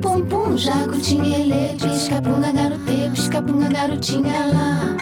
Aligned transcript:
Pum 0.00 0.24
pum, 0.24 0.56
jacutinguele, 0.56 1.76
piscabunga 1.78 2.50
garote, 2.50 3.10
piscabunga 3.12 3.68
garotinha 3.68 4.46
lá. 4.46 4.96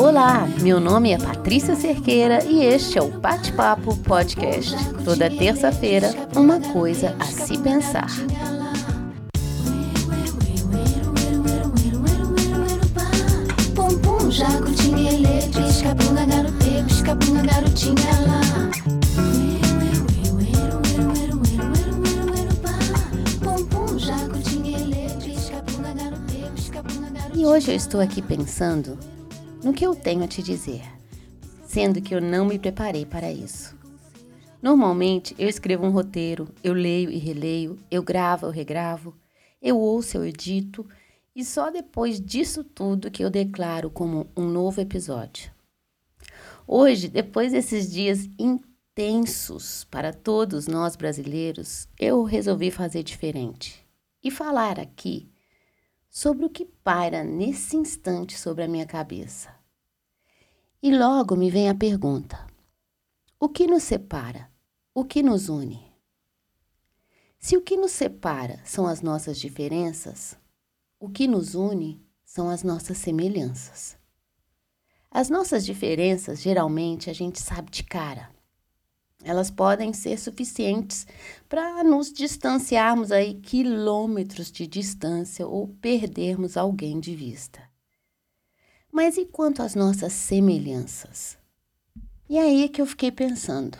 Olá, 0.00 0.46
meu 0.60 0.78
nome 0.78 1.10
é 1.10 1.18
Patrícia 1.18 1.74
Cerqueira 1.74 2.44
e 2.44 2.62
este 2.62 2.98
é 2.98 3.02
o 3.02 3.08
Bate-Papo 3.08 3.96
Podcast. 3.96 4.76
Toda 5.04 5.28
terça-feira, 5.28 6.14
uma 6.36 6.60
coisa 6.60 7.16
a 7.18 7.24
se 7.24 7.58
pensar. 7.58 8.06
Pum 13.74 13.98
pum, 13.98 14.30
jacutinguele, 14.30 15.50
piscabunga 15.52 16.26
garote, 16.26 16.84
piscabunga 16.86 17.42
garotinha 17.42 18.20
lá. 18.20 18.21
E 27.42 27.44
hoje 27.44 27.72
eu 27.72 27.74
estou 27.74 28.00
aqui 28.00 28.22
pensando 28.22 28.96
no 29.64 29.72
que 29.72 29.84
eu 29.84 29.96
tenho 29.96 30.22
a 30.22 30.28
te 30.28 30.40
dizer, 30.40 30.84
sendo 31.64 32.00
que 32.00 32.14
eu 32.14 32.20
não 32.20 32.46
me 32.46 32.56
preparei 32.56 33.04
para 33.04 33.32
isso. 33.32 33.76
Normalmente 34.62 35.34
eu 35.36 35.48
escrevo 35.48 35.84
um 35.84 35.90
roteiro, 35.90 36.48
eu 36.62 36.72
leio 36.72 37.10
e 37.10 37.18
releio, 37.18 37.76
eu 37.90 38.00
gravo, 38.00 38.46
eu 38.46 38.50
regravo, 38.52 39.12
eu 39.60 39.76
ouço, 39.76 40.16
eu 40.16 40.24
edito, 40.24 40.88
e 41.34 41.44
só 41.44 41.68
depois 41.68 42.20
disso 42.20 42.62
tudo 42.62 43.10
que 43.10 43.24
eu 43.24 43.28
declaro 43.28 43.90
como 43.90 44.28
um 44.36 44.46
novo 44.46 44.80
episódio. 44.80 45.50
Hoje, 46.64 47.08
depois 47.08 47.50
desses 47.50 47.90
dias 47.90 48.30
intensos 48.38 49.82
para 49.90 50.12
todos 50.12 50.68
nós 50.68 50.94
brasileiros, 50.94 51.88
eu 51.98 52.22
resolvi 52.22 52.70
fazer 52.70 53.02
diferente 53.02 53.84
e 54.22 54.30
falar 54.30 54.78
aqui 54.78 55.31
sobre 56.12 56.44
o 56.44 56.50
que 56.50 56.66
paira 56.66 57.24
nesse 57.24 57.74
instante 57.74 58.38
sobre 58.38 58.62
a 58.62 58.68
minha 58.68 58.84
cabeça. 58.84 59.48
E 60.82 60.94
logo 60.94 61.34
me 61.34 61.50
vem 61.50 61.70
a 61.70 61.74
pergunta: 61.74 62.46
o 63.40 63.48
que 63.48 63.66
nos 63.66 63.82
separa? 63.82 64.52
O 64.94 65.06
que 65.06 65.22
nos 65.22 65.48
une? 65.48 65.90
Se 67.38 67.56
o 67.56 67.62
que 67.62 67.78
nos 67.78 67.92
separa 67.92 68.60
são 68.62 68.86
as 68.86 69.00
nossas 69.00 69.40
diferenças, 69.40 70.36
o 71.00 71.08
que 71.08 71.26
nos 71.26 71.54
une 71.54 72.06
são 72.26 72.50
as 72.50 72.62
nossas 72.62 72.98
semelhanças. 72.98 73.96
As 75.10 75.30
nossas 75.30 75.64
diferenças, 75.64 76.42
geralmente, 76.42 77.08
a 77.08 77.12
gente 77.14 77.40
sabe 77.40 77.70
de 77.70 77.84
cara. 77.84 78.30
Elas 79.24 79.50
podem 79.50 79.92
ser 79.92 80.18
suficientes 80.18 81.06
para 81.48 81.84
nos 81.84 82.12
distanciarmos 82.12 83.12
aí 83.12 83.34
quilômetros 83.34 84.50
de 84.50 84.66
distância 84.66 85.46
ou 85.46 85.68
perdermos 85.68 86.56
alguém 86.56 86.98
de 86.98 87.14
vista. 87.14 87.62
Mas 88.90 89.16
e 89.16 89.24
quanto 89.24 89.62
às 89.62 89.74
nossas 89.74 90.12
semelhanças? 90.12 91.38
E 92.28 92.38
aí 92.38 92.64
é 92.64 92.68
que 92.68 92.82
eu 92.82 92.86
fiquei 92.86 93.12
pensando. 93.12 93.78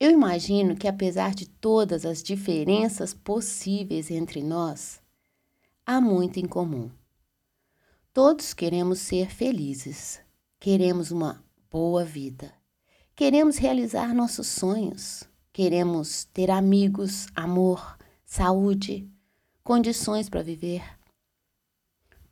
Eu 0.00 0.10
imagino 0.10 0.76
que 0.76 0.88
apesar 0.88 1.34
de 1.34 1.48
todas 1.48 2.04
as 2.04 2.22
diferenças 2.22 3.14
possíveis 3.14 4.10
entre 4.10 4.42
nós, 4.42 5.00
há 5.86 6.00
muito 6.00 6.40
em 6.40 6.46
comum. 6.46 6.90
Todos 8.12 8.52
queremos 8.52 8.98
ser 8.98 9.30
felizes, 9.30 10.20
queremos 10.58 11.10
uma 11.10 11.44
boa 11.70 12.04
vida, 12.04 12.52
queremos 13.20 13.58
realizar 13.58 14.14
nossos 14.14 14.46
sonhos, 14.46 15.28
queremos 15.52 16.24
ter 16.32 16.50
amigos, 16.50 17.26
amor, 17.34 17.98
saúde, 18.24 19.06
condições 19.62 20.30
para 20.30 20.42
viver. 20.42 20.82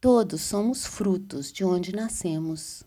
Todos 0.01 0.41
somos 0.41 0.87
frutos 0.87 1.53
de 1.53 1.63
onde 1.63 1.95
nascemos. 1.95 2.85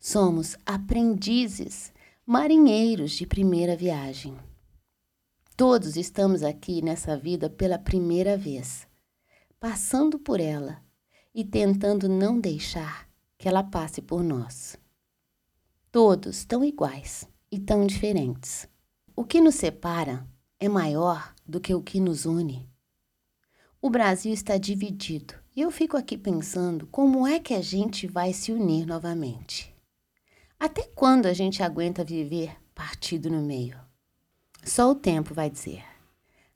Somos 0.00 0.56
aprendizes, 0.66 1.92
marinheiros 2.26 3.12
de 3.12 3.24
primeira 3.24 3.76
viagem. 3.76 4.36
Todos 5.56 5.96
estamos 5.96 6.42
aqui 6.42 6.82
nessa 6.82 7.16
vida 7.16 7.48
pela 7.48 7.78
primeira 7.78 8.36
vez, 8.36 8.84
passando 9.60 10.18
por 10.18 10.40
ela 10.40 10.82
e 11.32 11.44
tentando 11.44 12.08
não 12.08 12.40
deixar 12.40 13.08
que 13.38 13.46
ela 13.46 13.62
passe 13.62 14.02
por 14.02 14.24
nós. 14.24 14.76
Todos 15.90 16.44
tão 16.44 16.62
iguais 16.62 17.26
e 17.50 17.58
tão 17.58 17.86
diferentes. 17.86 18.68
O 19.16 19.24
que 19.24 19.40
nos 19.40 19.54
separa 19.54 20.26
é 20.60 20.68
maior 20.68 21.34
do 21.46 21.60
que 21.60 21.74
o 21.74 21.82
que 21.82 21.98
nos 21.98 22.26
une. 22.26 22.68
O 23.80 23.88
Brasil 23.88 24.32
está 24.32 24.58
dividido 24.58 25.34
e 25.56 25.62
eu 25.62 25.70
fico 25.70 25.96
aqui 25.96 26.18
pensando 26.18 26.86
como 26.88 27.26
é 27.26 27.40
que 27.40 27.54
a 27.54 27.62
gente 27.62 28.06
vai 28.06 28.34
se 28.34 28.52
unir 28.52 28.86
novamente. 28.86 29.74
Até 30.60 30.82
quando 30.94 31.26
a 31.26 31.32
gente 31.32 31.62
aguenta 31.62 32.04
viver 32.04 32.56
partido 32.74 33.30
no 33.30 33.40
meio? 33.40 33.78
Só 34.64 34.90
o 34.90 34.94
tempo 34.94 35.32
vai 35.32 35.48
dizer. 35.48 35.84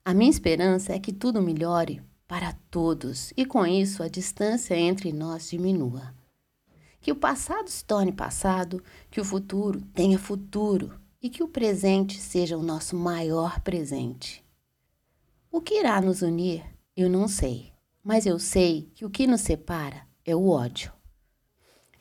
A 0.05 0.13
minha 0.13 0.31
esperança 0.31 0.93
é 0.93 0.99
que 0.99 1.13
tudo 1.13 1.41
melhore 1.41 2.03
para 2.29 2.53
todos 2.71 3.33
e 3.37 3.47
com 3.47 3.67
isso 3.67 4.03
a 4.03 4.09
distância 4.09 4.75
entre 4.75 5.13
nós 5.13 5.49
diminua. 5.49 6.13
Que 7.03 7.13
o 7.13 7.17
passado 7.17 7.69
se 7.69 7.85
torne 7.85 8.13
passado, 8.13 8.83
que 9.11 9.21
o 9.21 9.25
futuro 9.25 9.83
tenha 9.93 10.19
futuro 10.19 10.99
e 11.21 11.29
que 11.29 11.43
o 11.43 11.49
presente 11.49 12.19
seja 12.19 12.57
o 12.57 12.63
nosso 12.63 12.97
maior 12.97 13.61
presente. 13.61 14.43
O 15.51 15.61
que 15.61 15.81
irá 15.81 16.01
nos 16.01 16.23
unir, 16.23 16.65
eu 16.97 17.11
não 17.11 17.29
sei, 17.29 17.73
mas 18.03 18.25
eu 18.25 18.39
sei 18.39 18.91
que 18.95 19.05
o 19.05 19.11
que 19.11 19.27
nos 19.27 19.41
separa 19.43 20.07
é 20.25 20.35
o 20.35 20.49
ódio. 20.49 20.93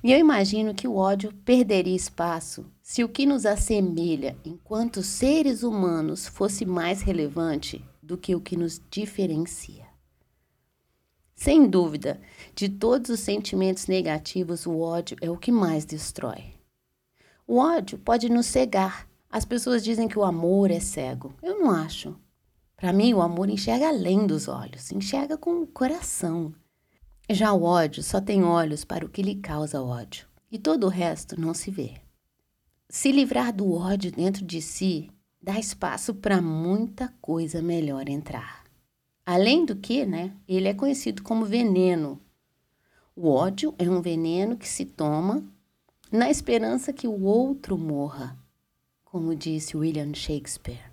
E 0.04 0.12
eu 0.12 0.20
imagino 0.20 0.74
que 0.74 0.88
o 0.88 0.96
ódio 0.96 1.34
perderia 1.46 1.96
espaço 1.96 2.66
se 2.82 3.04
o 3.04 3.10
que 3.10 3.26
nos 3.26 3.46
assemelha 3.46 4.38
enquanto 4.46 5.04
seres 5.04 5.64
humanos 5.64 6.28
fosse 6.28 6.66
mais 6.66 7.02
relevante 7.02 7.84
do 8.02 8.18
que 8.18 8.36
o 8.36 8.42
que 8.42 8.56
nos 8.56 8.82
diferencia. 8.90 9.91
Sem 11.42 11.68
dúvida, 11.68 12.22
de 12.54 12.70
todos 12.70 13.10
os 13.10 13.20
sentimentos 13.20 13.88
negativos, 13.88 14.68
o 14.68 14.78
ódio 14.78 15.18
é 15.22 15.28
o 15.28 15.36
que 15.36 15.52
mais 15.52 15.84
destrói. 15.84 16.54
O 17.48 17.58
ódio 17.58 17.98
pode 17.98 18.30
nos 18.30 18.46
cegar. 18.46 19.10
As 19.28 19.44
pessoas 19.44 19.84
dizem 19.84 20.08
que 20.08 20.20
o 20.20 20.24
amor 20.24 20.70
é 20.70 20.80
cego. 20.80 21.34
Eu 21.42 21.58
não 21.58 21.72
acho. 21.72 22.16
Para 22.78 22.94
mim, 22.94 23.12
o 23.16 23.24
amor 23.24 23.50
enxerga 23.50 23.88
além 23.88 24.28
dos 24.28 24.48
olhos, 24.48 24.92
enxerga 24.92 25.36
com 25.36 25.64
o 25.64 25.66
coração. 25.66 26.54
Já 27.28 27.52
o 27.54 27.64
ódio 27.64 28.04
só 28.04 28.22
tem 28.22 28.44
olhos 28.44 28.86
para 28.86 29.04
o 29.04 29.10
que 29.10 29.24
lhe 29.24 29.34
causa 29.34 29.82
ódio, 29.82 30.28
e 30.52 30.60
todo 30.60 30.84
o 30.84 30.90
resto 30.90 31.42
não 31.42 31.56
se 31.56 31.72
vê. 31.72 31.96
Se 32.88 33.12
livrar 33.12 33.52
do 33.52 33.74
ódio 33.74 34.12
dentro 34.12 34.46
de 34.46 34.62
si 34.62 35.10
dá 35.42 35.58
espaço 35.58 36.14
para 36.14 36.40
muita 36.40 37.12
coisa 37.20 37.64
melhor 37.64 38.08
entrar. 38.08 38.61
Além 39.34 39.64
do 39.64 39.78
que, 39.78 40.06
né, 40.06 40.36
ele 40.46 40.68
é 40.68 40.74
conhecido 40.74 41.24
como 41.24 41.46
veneno. 41.46 42.20
O 43.16 43.30
ódio 43.30 43.74
é 43.78 43.90
um 43.90 44.02
veneno 44.02 44.58
que 44.58 44.68
se 44.68 44.84
toma 44.84 45.42
na 46.12 46.30
esperança 46.30 46.92
que 46.92 47.08
o 47.08 47.24
outro 47.24 47.78
morra, 47.78 48.38
como 49.06 49.34
disse 49.34 49.78
William 49.78 50.14
Shakespeare. 50.14 50.92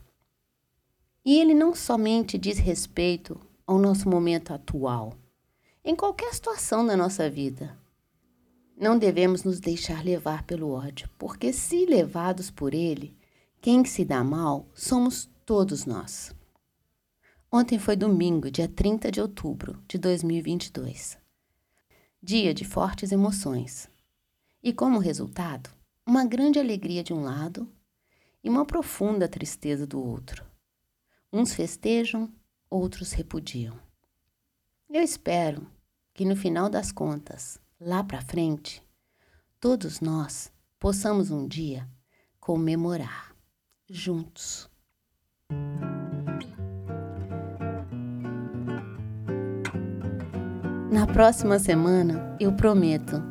E 1.24 1.40
ele 1.40 1.52
não 1.52 1.74
somente 1.74 2.38
diz 2.38 2.58
respeito 2.58 3.40
ao 3.66 3.76
nosso 3.76 4.08
momento 4.08 4.54
atual, 4.54 5.14
em 5.84 5.96
qualquer 5.96 6.32
situação 6.32 6.86
da 6.86 6.96
nossa 6.96 7.28
vida. 7.28 7.76
Não 8.80 8.96
devemos 8.96 9.42
nos 9.42 9.58
deixar 9.58 10.04
levar 10.04 10.44
pelo 10.44 10.70
ódio, 10.70 11.10
porque 11.18 11.52
se 11.52 11.84
levados 11.86 12.52
por 12.52 12.72
ele, 12.72 13.16
quem 13.60 13.84
se 13.84 14.04
dá 14.04 14.22
mal 14.22 14.68
somos 14.74 15.28
todos 15.44 15.84
nós. 15.84 16.37
Ontem 17.50 17.78
foi 17.78 17.96
domingo, 17.96 18.50
dia 18.50 18.68
30 18.68 19.10
de 19.10 19.22
outubro 19.22 19.82
de 19.88 19.96
2022. 19.96 21.16
Dia 22.22 22.52
de 22.52 22.62
fortes 22.62 23.10
emoções. 23.10 23.88
E 24.62 24.70
como 24.70 24.98
resultado, 24.98 25.70
uma 26.04 26.26
grande 26.26 26.58
alegria 26.58 27.02
de 27.02 27.14
um 27.14 27.22
lado 27.22 27.66
e 28.44 28.50
uma 28.50 28.66
profunda 28.66 29.26
tristeza 29.26 29.86
do 29.86 29.98
outro. 29.98 30.44
Uns 31.32 31.54
festejam, 31.54 32.30
outros 32.68 33.12
repudiam. 33.12 33.80
Eu 34.90 35.02
espero 35.02 35.66
que 36.12 36.26
no 36.26 36.36
final 36.36 36.68
das 36.68 36.92
contas, 36.92 37.58
lá 37.80 38.04
para 38.04 38.20
frente, 38.20 38.82
todos 39.58 40.00
nós 40.00 40.52
possamos 40.78 41.30
um 41.30 41.48
dia 41.48 41.88
comemorar 42.38 43.34
juntos. 43.88 44.68
Na 50.98 51.06
próxima 51.06 51.60
semana, 51.60 52.34
eu 52.40 52.50
prometo 52.50 53.22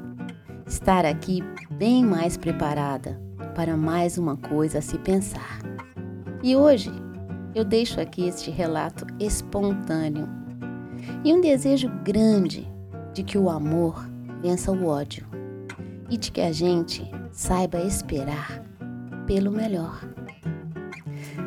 estar 0.66 1.04
aqui 1.04 1.44
bem 1.72 2.02
mais 2.02 2.38
preparada 2.38 3.22
para 3.54 3.76
mais 3.76 4.18
uma 4.18 4.38
coisa 4.38 4.78
a 4.78 4.82
se 4.82 4.98
pensar. 5.00 5.60
E 6.42 6.56
hoje 6.56 6.90
eu 7.54 7.66
deixo 7.66 8.00
aqui 8.00 8.26
este 8.26 8.50
relato 8.50 9.06
espontâneo 9.20 10.30
e 11.26 11.34
um 11.34 11.42
desejo 11.42 11.90
grande 12.06 12.66
de 13.14 13.22
que 13.22 13.38
o 13.38 13.50
amor 13.50 14.10
vença 14.42 14.72
o 14.72 14.88
ódio 14.88 15.28
e 16.10 16.16
de 16.18 16.32
que 16.32 16.40
a 16.40 16.54
gente 16.54 17.06
saiba 17.34 17.82
esperar 17.82 18.64
pelo 19.26 19.52
melhor. 19.52 20.08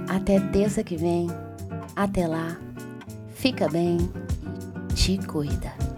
Até 0.06 0.38
terça 0.38 0.84
que 0.84 0.98
vem. 0.98 1.28
Até 1.96 2.26
lá. 2.26 2.58
Fica 3.30 3.70
bem 3.70 3.96
e 4.90 4.92
te 4.92 5.16
cuida. 5.26 5.89